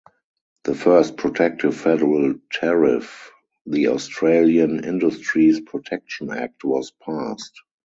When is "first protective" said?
0.73-1.77